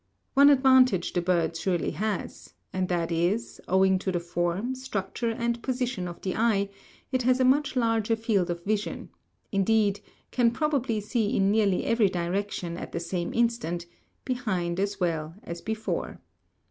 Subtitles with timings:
[0.33, 5.61] One advantage the bird surely has; and that is, owing to the form, structure, and
[5.61, 6.69] position of the eye,
[7.11, 9.11] it has a much larger field of vision
[9.51, 9.99] indeed,
[10.31, 13.85] can probably see in nearly every direction at the same instant,
[14.25, 16.19] behind as well as before.